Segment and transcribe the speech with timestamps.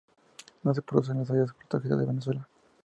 [0.63, 2.47] No se produce en las áreas protegidas de Venezuela.